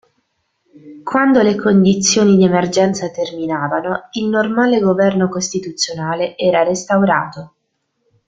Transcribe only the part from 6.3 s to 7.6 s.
era restaurato.